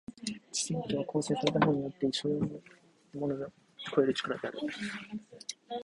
[0.51, 2.39] 知性とは構成されたものによって所与
[3.13, 3.47] のものを
[3.95, 4.57] 超える力である。